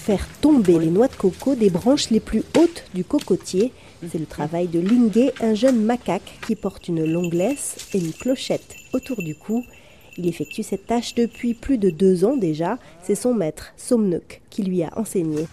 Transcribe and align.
faire 0.00 0.26
tomber 0.40 0.78
les 0.78 0.90
noix 0.90 1.08
de 1.08 1.14
coco 1.14 1.54
des 1.54 1.68
branches 1.68 2.08
les 2.08 2.20
plus 2.20 2.42
hautes 2.58 2.84
du 2.94 3.04
cocotier. 3.04 3.70
C'est 4.10 4.18
le 4.18 4.24
travail 4.24 4.66
de 4.66 4.80
Lingé, 4.80 5.32
un 5.40 5.52
jeune 5.52 5.84
macaque 5.84 6.38
qui 6.46 6.56
porte 6.56 6.88
une 6.88 7.04
longue 7.04 7.34
laisse 7.34 7.76
et 7.92 7.98
une 7.98 8.14
clochette 8.14 8.76
autour 8.94 9.18
du 9.18 9.34
cou. 9.34 9.62
Il 10.16 10.26
effectue 10.26 10.62
cette 10.62 10.86
tâche 10.86 11.14
depuis 11.14 11.52
plus 11.52 11.76
de 11.76 11.90
deux 11.90 12.24
ans 12.24 12.36
déjà. 12.36 12.78
C'est 13.02 13.14
son 13.14 13.34
maître, 13.34 13.74
Somnuk, 13.76 14.40
qui 14.48 14.62
lui 14.62 14.82
a 14.82 14.90
enseigné. 14.96 15.46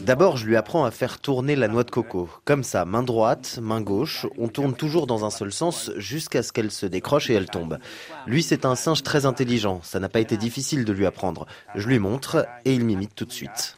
D'abord, 0.00 0.36
je 0.36 0.46
lui 0.46 0.56
apprends 0.56 0.84
à 0.84 0.90
faire 0.90 1.18
tourner 1.18 1.56
la 1.56 1.68
noix 1.68 1.84
de 1.84 1.90
coco. 1.90 2.28
Comme 2.44 2.64
ça, 2.64 2.84
main 2.84 3.02
droite, 3.02 3.58
main 3.62 3.80
gauche, 3.80 4.26
on 4.38 4.48
tourne 4.48 4.74
toujours 4.74 5.06
dans 5.06 5.24
un 5.24 5.30
seul 5.30 5.52
sens 5.52 5.90
jusqu'à 5.96 6.42
ce 6.42 6.52
qu'elle 6.52 6.70
se 6.70 6.86
décroche 6.86 7.30
et 7.30 7.34
elle 7.34 7.46
tombe. 7.46 7.78
Lui, 8.26 8.42
c'est 8.42 8.64
un 8.64 8.74
singe 8.74 9.02
très 9.02 9.26
intelligent. 9.26 9.80
Ça 9.82 10.00
n'a 10.00 10.08
pas 10.08 10.20
été 10.20 10.36
difficile 10.36 10.84
de 10.84 10.92
lui 10.92 11.06
apprendre. 11.06 11.46
Je 11.74 11.88
lui 11.88 11.98
montre 11.98 12.46
et 12.64 12.74
il 12.74 12.84
m'imite 12.84 13.14
tout 13.14 13.24
de 13.24 13.32
suite. 13.32 13.76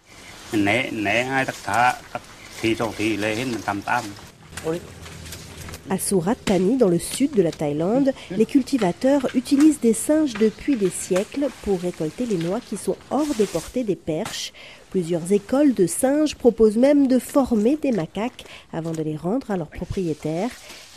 À 5.90 5.98
Surat 5.98 6.34
Thani, 6.34 6.76
dans 6.76 6.88
le 6.88 6.98
sud 6.98 7.32
de 7.32 7.42
la 7.42 7.50
Thaïlande, 7.50 8.12
les 8.30 8.46
cultivateurs 8.46 9.26
utilisent 9.34 9.80
des 9.80 9.92
singes 9.92 10.34
depuis 10.34 10.76
des 10.76 10.90
siècles 10.90 11.48
pour 11.62 11.80
récolter 11.80 12.24
les 12.24 12.38
noix 12.38 12.60
qui 12.60 12.76
sont 12.76 12.96
hors 13.10 13.34
de 13.38 13.44
portée 13.44 13.82
des 13.82 13.96
perches. 13.96 14.52
Plusieurs 14.90 15.32
écoles 15.32 15.74
de 15.74 15.86
singes 15.86 16.36
proposent 16.36 16.76
même 16.76 17.08
de 17.08 17.18
former 17.18 17.76
des 17.76 17.92
macaques 17.92 18.44
avant 18.72 18.92
de 18.92 19.02
les 19.02 19.16
rendre 19.16 19.50
à 19.50 19.56
leurs 19.56 19.70
propriétaires. 19.70 20.50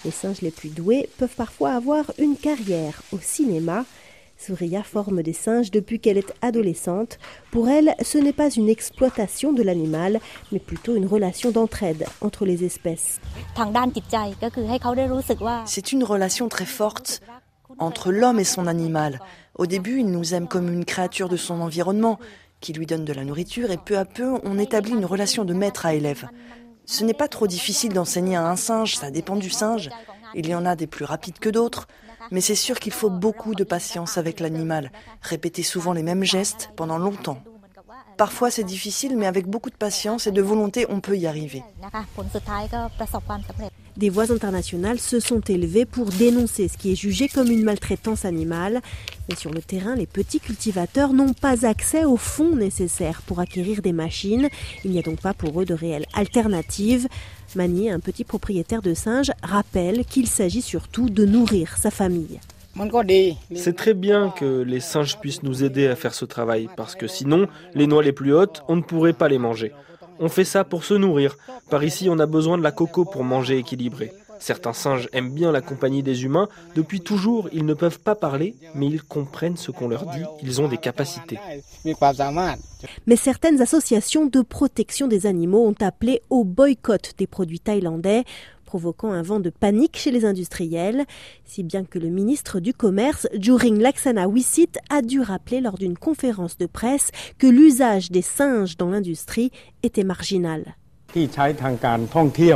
Les 0.05 0.11
singes 0.11 0.41
les 0.41 0.51
plus 0.51 0.69
doués 0.69 1.09
peuvent 1.17 1.35
parfois 1.35 1.71
avoir 1.71 2.11
une 2.19 2.37
carrière 2.37 3.01
au 3.11 3.17
cinéma. 3.19 3.85
Surya 4.37 4.83
forme 4.83 5.23
des 5.23 5.33
singes 5.33 5.71
depuis 5.71 5.99
qu'elle 5.99 6.17
est 6.17 6.33
adolescente. 6.41 7.17
Pour 7.51 7.69
elle, 7.69 7.95
ce 8.03 8.17
n'est 8.17 8.33
pas 8.33 8.49
une 8.49 8.69
exploitation 8.69 9.53
de 9.53 9.63
l'animal, 9.63 10.19
mais 10.51 10.59
plutôt 10.59 10.95
une 10.95 11.05
relation 11.05 11.51
d'entraide 11.51 12.05
entre 12.21 12.45
les 12.45 12.63
espèces. 12.63 13.19
C'est 15.65 15.91
une 15.91 16.03
relation 16.03 16.49
très 16.49 16.65
forte 16.65 17.21
entre 17.79 18.11
l'homme 18.11 18.39
et 18.39 18.45
son 18.45 18.67
animal. 18.67 19.19
Au 19.55 19.65
début, 19.65 19.99
il 19.99 20.07
nous 20.07 20.33
aime 20.33 20.47
comme 20.47 20.71
une 20.71 20.85
créature 20.85 21.29
de 21.29 21.37
son 21.37 21.61
environnement, 21.61 22.19
qui 22.61 22.73
lui 22.73 22.85
donne 22.85 23.05
de 23.05 23.13
la 23.13 23.23
nourriture, 23.23 23.71
et 23.71 23.77
peu 23.77 23.97
à 23.97 24.05
peu, 24.05 24.39
on 24.43 24.57
établit 24.57 24.93
une 24.93 25.05
relation 25.05 25.45
de 25.45 25.53
maître 25.53 25.85
à 25.85 25.93
élève. 25.93 26.27
Ce 26.85 27.03
n'est 27.03 27.13
pas 27.13 27.27
trop 27.27 27.47
difficile 27.47 27.93
d'enseigner 27.93 28.35
à 28.35 28.47
un 28.47 28.55
singe, 28.55 28.95
ça 28.95 29.11
dépend 29.11 29.35
du 29.35 29.49
singe. 29.49 29.89
Il 30.35 30.47
y 30.47 30.55
en 30.55 30.65
a 30.65 30.75
des 30.75 30.87
plus 30.87 31.05
rapides 31.05 31.39
que 31.39 31.49
d'autres, 31.49 31.87
mais 32.31 32.41
c'est 32.41 32.55
sûr 32.55 32.79
qu'il 32.79 32.93
faut 32.93 33.09
beaucoup 33.09 33.55
de 33.55 33.63
patience 33.63 34.17
avec 34.17 34.39
l'animal, 34.39 34.91
répéter 35.21 35.63
souvent 35.63 35.93
les 35.93 36.03
mêmes 36.03 36.23
gestes 36.23 36.69
pendant 36.75 36.97
longtemps. 36.97 37.41
Parfois 38.17 38.49
c'est 38.49 38.63
difficile, 38.63 39.17
mais 39.17 39.25
avec 39.25 39.47
beaucoup 39.47 39.69
de 39.69 39.75
patience 39.75 40.27
et 40.27 40.31
de 40.31 40.41
volonté, 40.41 40.85
on 40.89 41.01
peut 41.01 41.17
y 41.17 41.27
arriver. 41.27 41.63
Des 43.97 44.09
voix 44.09 44.31
internationales 44.31 44.99
se 44.99 45.19
sont 45.19 45.39
élevées 45.39 45.85
pour 45.85 46.07
dénoncer 46.07 46.67
ce 46.67 46.77
qui 46.77 46.91
est 46.91 46.95
jugé 46.95 47.29
comme 47.29 47.49
une 47.49 47.63
maltraitance 47.63 48.25
animale. 48.25 48.81
Mais 49.29 49.35
sur 49.35 49.51
le 49.51 49.61
terrain, 49.61 49.95
les 49.95 50.05
petits 50.05 50.39
cultivateurs 50.39 51.13
n'ont 51.13 51.33
pas 51.33 51.65
accès 51.65 52.03
aux 52.03 52.17
fonds 52.17 52.55
nécessaires 52.55 53.21
pour 53.21 53.39
acquérir 53.39 53.81
des 53.81 53.93
machines. 53.93 54.49
Il 54.83 54.91
n'y 54.91 54.99
a 54.99 55.01
donc 55.01 55.21
pas 55.21 55.33
pour 55.33 55.61
eux 55.61 55.65
de 55.65 55.73
réelle 55.73 56.05
alternative. 56.13 57.07
Manier, 57.55 57.89
un 57.89 58.01
petit 58.01 58.25
propriétaire 58.25 58.81
de 58.81 58.93
singes, 58.93 59.31
rappelle 59.41 60.05
qu'il 60.05 60.27
s'agit 60.27 60.61
surtout 60.61 61.09
de 61.09 61.25
nourrir 61.25 61.77
sa 61.77 61.89
famille. 61.89 62.39
C'est 63.55 63.75
très 63.75 63.93
bien 63.93 64.29
que 64.29 64.61
les 64.61 64.79
singes 64.79 65.17
puissent 65.19 65.43
nous 65.43 65.63
aider 65.63 65.87
à 65.87 65.95
faire 65.95 66.13
ce 66.13 66.25
travail, 66.25 66.67
parce 66.75 66.95
que 66.95 67.07
sinon, 67.07 67.47
les 67.73 67.87
noix 67.87 68.03
les 68.03 68.11
plus 68.11 68.33
hautes, 68.33 68.63
on 68.67 68.75
ne 68.75 68.81
pourrait 68.81 69.13
pas 69.13 69.29
les 69.29 69.37
manger. 69.37 69.71
On 70.19 70.29
fait 70.29 70.43
ça 70.43 70.63
pour 70.63 70.83
se 70.83 70.93
nourrir. 70.93 71.37
Par 71.69 71.83
ici, 71.83 72.09
on 72.09 72.19
a 72.19 72.25
besoin 72.25 72.57
de 72.57 72.63
la 72.63 72.71
coco 72.71 73.05
pour 73.05 73.23
manger 73.23 73.57
équilibré. 73.57 74.11
Certains 74.39 74.73
singes 74.73 75.07
aiment 75.13 75.33
bien 75.33 75.51
la 75.51 75.61
compagnie 75.61 76.03
des 76.03 76.25
humains. 76.25 76.49
Depuis 76.75 76.99
toujours, 76.99 77.47
ils 77.53 77.65
ne 77.65 77.73
peuvent 77.73 77.99
pas 77.99 78.15
parler, 78.15 78.55
mais 78.73 78.87
ils 78.87 79.01
comprennent 79.01 79.57
ce 79.57 79.71
qu'on 79.71 79.87
leur 79.87 80.05
dit. 80.07 80.23
Ils 80.43 80.61
ont 80.61 80.67
des 80.67 80.77
capacités. 80.77 81.39
Mais 83.07 83.15
certaines 83.15 83.61
associations 83.61 84.25
de 84.25 84.41
protection 84.41 85.07
des 85.07 85.25
animaux 85.25 85.65
ont 85.65 85.85
appelé 85.85 86.21
au 86.29 86.43
boycott 86.43 87.13
des 87.17 87.27
produits 87.27 87.61
thaïlandais 87.61 88.25
provoquant 88.75 89.13
un 89.13 89.21
vent 89.21 89.39
de 89.39 89.49
panique 89.49 89.95
chez 89.95 90.11
les 90.11 90.25
industriels, 90.25 91.05
si 91.45 91.63
bien 91.63 91.85
que 91.85 91.97
le 91.97 92.09
ministre 92.09 92.59
du 92.59 92.73
Commerce, 92.73 93.25
Juring 93.39 93.79
Laksana 93.79 94.27
Wisit, 94.27 94.79
a 94.89 95.01
dû 95.01 95.21
rappeler 95.21 95.61
lors 95.61 95.77
d'une 95.77 95.97
conférence 95.97 96.57
de 96.57 96.65
presse 96.65 97.11
que 97.37 97.47
l'usage 97.47 98.11
des 98.11 98.21
singes 98.21 98.75
dans 98.75 98.89
l'industrie 98.89 99.51
était 99.81 100.03
marginal. 100.03 100.75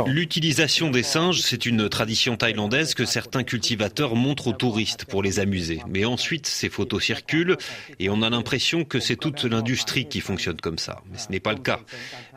L'utilisation 0.06 0.90
des 0.90 1.02
singes, 1.02 1.40
c'est 1.40 1.64
une 1.64 1.88
tradition 1.88 2.36
thaïlandaise 2.36 2.94
que 2.94 3.06
certains 3.06 3.42
cultivateurs 3.42 4.16
montrent 4.16 4.48
aux 4.48 4.52
touristes 4.52 5.06
pour 5.06 5.22
les 5.22 5.40
amuser. 5.40 5.80
Mais 5.88 6.04
ensuite, 6.04 6.46
ces 6.46 6.68
photos 6.68 7.02
circulent 7.02 7.56
et 7.98 8.10
on 8.10 8.20
a 8.20 8.28
l'impression 8.28 8.84
que 8.84 9.00
c'est 9.00 9.16
toute 9.16 9.44
l'industrie 9.44 10.06
qui 10.06 10.20
fonctionne 10.20 10.60
comme 10.60 10.78
ça. 10.78 11.00
Mais 11.10 11.18
ce 11.18 11.30
n'est 11.30 11.40
pas 11.40 11.54
le 11.54 11.60
cas. 11.60 11.80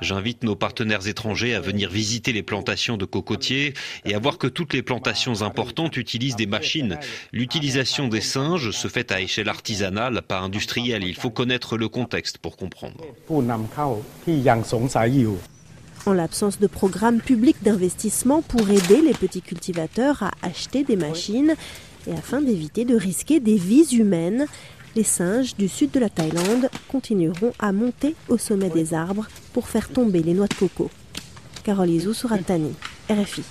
J'invite 0.01 0.43
nos 0.43 0.55
partenaires 0.55 1.07
étrangers 1.07 1.55
à 1.55 1.59
venir 1.59 1.89
visiter 1.89 2.31
les 2.31 2.43
plantations 2.43 2.95
de 2.95 3.05
cocotiers 3.05 3.73
et 4.05 4.15
à 4.15 4.19
voir 4.19 4.37
que 4.37 4.47
toutes 4.47 4.73
les 4.73 4.81
plantations 4.81 5.41
importantes 5.41 5.97
utilisent 5.97 6.37
des 6.37 6.45
machines. 6.45 6.99
L'utilisation 7.33 8.07
des 8.07 8.21
singes 8.21 8.71
se 8.71 8.87
fait 8.87 9.11
à 9.11 9.19
échelle 9.19 9.49
artisanale, 9.49 10.21
pas 10.21 10.39
industrielle. 10.39 11.03
Il 11.03 11.15
faut 11.15 11.31
connaître 11.31 11.77
le 11.77 11.89
contexte 11.89 12.37
pour 12.37 12.55
comprendre. 12.55 13.03
En 16.05 16.13
l'absence 16.13 16.59
de 16.59 16.67
programmes 16.67 17.21
publics 17.21 17.63
d'investissement 17.63 18.41
pour 18.41 18.69
aider 18.69 19.01
les 19.01 19.13
petits 19.13 19.41
cultivateurs 19.41 20.23
à 20.23 20.31
acheter 20.41 20.83
des 20.83 20.97
machines 20.97 21.55
et 22.07 22.11
afin 22.11 22.41
d'éviter 22.41 22.85
de 22.85 22.95
risquer 22.95 23.39
des 23.39 23.55
vies 23.55 23.95
humaines, 23.95 24.45
les 24.95 25.03
singes 25.03 25.55
du 25.55 25.67
sud 25.67 25.91
de 25.91 25.99
la 25.99 26.09
Thaïlande 26.09 26.69
continueront 26.89 27.53
à 27.57 27.71
monter 27.71 28.15
au 28.27 28.37
sommet 28.37 28.69
des 28.69 28.93
arbres 28.93 29.27
pour 29.53 29.67
faire 29.69 29.89
tomber 29.89 30.21
les 30.21 30.33
noix 30.33 30.47
de 30.47 30.53
coco. 30.53 30.91
Carole 31.63 31.89
Izou 31.89 32.11
RFI. 33.09 33.43